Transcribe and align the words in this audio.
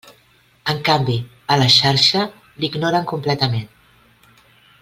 En 0.71 0.79
canvi 0.87 1.17
a 1.55 1.59
la 1.63 1.67
xarxa 1.75 2.25
l'ignoren 2.65 3.09
completament. 3.15 3.73